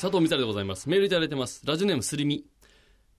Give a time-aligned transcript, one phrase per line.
[0.00, 0.88] 佐藤美沙でございます。
[0.88, 1.66] メールいただいてます。
[1.66, 2.44] ラジオネームすりみ。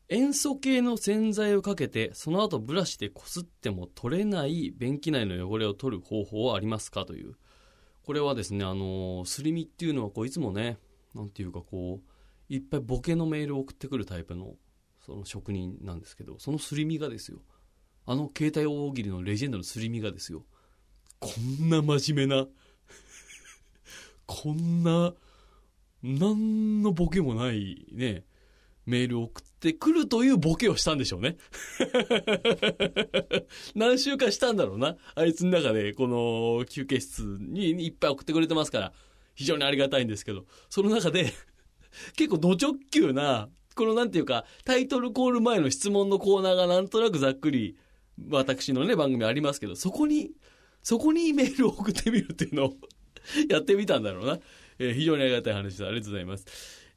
[0.07, 7.03] 塩素系の洗剤をかけて、その後ブラシでこすっても取れない便器内の汚れを取る方法はありますか？
[7.03, 7.33] という。
[8.05, 10.77] これはですね、あのーすりみっていうのはこういつもね、
[11.13, 14.53] なんていうかこう、いっぱいボケのメールを送ってくるタイプの、
[15.05, 17.39] その職人なんですけど、そのすりみがですよ。
[18.05, 20.45] あの携帯大喜利のレジェンドのすりみがですよ。
[21.19, 22.47] こんな真面目な、
[24.25, 25.13] こんな、
[26.03, 28.23] なんのボケもないね、
[28.85, 31.37] メールを送ってくるというボケをしたんでしょうね。
[33.75, 34.97] 何週間したんだろうな。
[35.15, 38.93] あいつの中で、この休憩室にいっぱい送ってくれてますから、
[39.35, 41.33] 非常にありがたいんですけど、その中で、
[42.17, 47.77] 結構ド直球な、このなんていうか、タイトルコール前の質問のコーナーがなんとなくざっくり、
[48.29, 50.31] 私のね、番組ありますけど、そこに、
[50.81, 52.77] そこにメールを送ってみるっていうのを
[53.49, 54.39] やってみたんだろうな。
[54.79, 55.85] えー非常にありがたい話です。
[55.85, 56.45] ありがとうございます。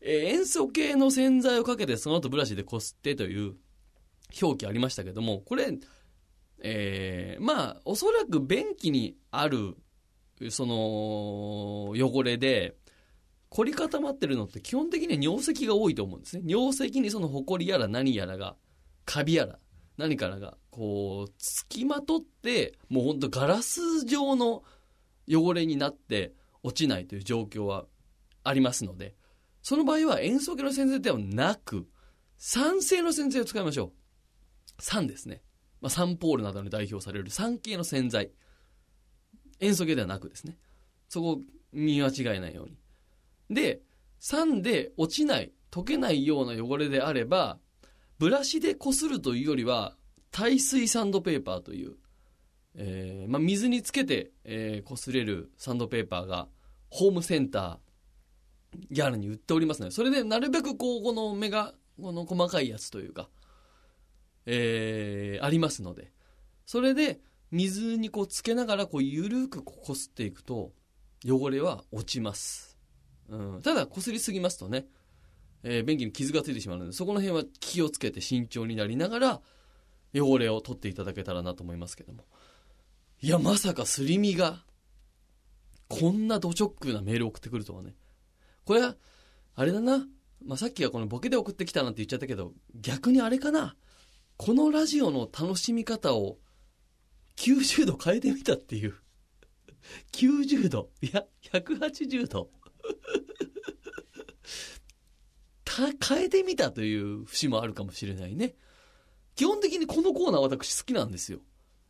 [0.01, 3.57] えー塩素系の洗剤をかけてその後ブラシでこすってという
[4.41, 5.77] 表記ありましたけども、これ、
[6.63, 9.77] えーまあ、おそらく便器にある、
[10.51, 12.77] その、汚れで、
[13.49, 16.43] 凝り固まってるのって基本的には尿石が多いと思うんですね。
[16.47, 18.57] 尿石にその埃やら何やらが、
[19.05, 19.59] カビやら、
[19.99, 24.63] 何からが、こう、つきまとって、もうほんとガラス状の
[25.29, 27.87] 汚れになって落ちないという状況は
[28.45, 29.15] ありますので、
[29.63, 31.87] その場合は塩素系の洗剤ではなく、
[32.37, 33.93] 酸性の洗剤を使いましょう。
[34.83, 35.43] 酸ですね。
[35.81, 38.31] まあ、サンポールなどに代表される酸系の洗剤。
[39.61, 40.57] 塩素系ではなくですね。
[41.09, 41.41] そこを
[41.73, 42.77] 見間違えないように。
[43.55, 43.81] で、
[44.19, 47.59] 酸で落ちない、溶けないような汚れであれば、
[48.19, 49.97] ブラシでこするというよりは、
[50.31, 51.97] 耐水サンドペーパーという、
[52.75, 56.49] えーまあ、水につけて、えー、こすれるサンドペーパーが、
[56.91, 63.29] ホームセンター、ギャラに売っておりますので、それでなるべくこう、この目が、この細かいやつというか、
[64.47, 66.13] えー、ありますので、
[66.65, 70.73] それで水にこうつけながらこうゆるくこすっていくと、
[71.25, 72.79] 汚れは落ちます。
[73.29, 74.87] うん、ただ、こすりすぎますとね、
[75.63, 79.43] えー便器に傷がついてしまうので、そこの辺は気をつけて慎重になりながら、
[80.15, 82.25] 汚れを取っていただけたらなと思いますけども。
[83.25, 84.65] いや、まさかすり身が、
[85.89, 87.95] こんなド直球なメール送ってくるとはね。
[88.65, 88.97] これは、
[89.55, 90.09] あれだな。
[90.45, 93.77] まあ、さっきはこのボケで送ってきたなんて言っちゃったけど、逆にあれかな。
[94.39, 96.39] このラジオの楽しみ方を
[97.37, 98.97] 90度変えてみたっていう。
[100.11, 100.91] 90度。
[101.01, 102.51] いや、180度。
[105.65, 108.57] た、変えてみたという節もあるかもしれないね。
[109.37, 111.39] 基本的にこのコーナー私好きなんですよ。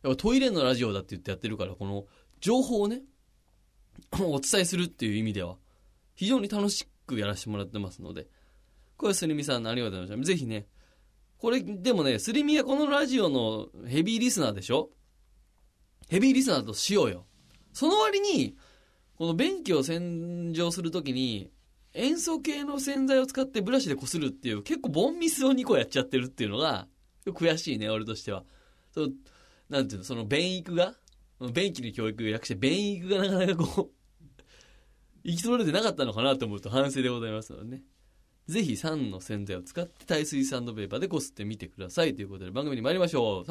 [0.03, 2.05] やっぱトイレのラジオだって言ってやってるから、この
[2.39, 3.01] 情報をね、
[4.19, 5.57] お伝えするっていう意味では、
[6.15, 8.27] 非常に楽しくやらせてもらってますので、
[8.97, 10.33] これすりみさんありがとうございました。
[10.33, 10.67] ぜひね、
[11.37, 14.89] これ、でもね、すりみはこのラジオのヘビーリスナーでしょ？
[16.07, 17.25] ヘビーリスナーとしようよ。
[17.73, 18.55] その割に、
[19.15, 21.49] この便器を洗浄するときに、
[21.93, 26.87] 塩素系の洗剤を使ってブラシで擦るっていう、結構ボンミスを2個やっちゃってるっていうのが、
[27.25, 28.43] 悔しいね、俺としては。
[28.93, 29.09] そ、
[29.73, 30.93] なんていうの、その便育が、
[31.51, 34.43] 便器の教育略して便育がなかなかこう、
[35.25, 37.83] 行き取れてなかったのかなと思うと反省でございますのでね。
[38.47, 43.41] ぜひ酸の洗剤を使って耐水サンドペーパーでこすってみてくださいということで番組に参りましょう。